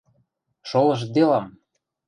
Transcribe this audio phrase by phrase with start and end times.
[0.69, 1.45] Шолыштделам!..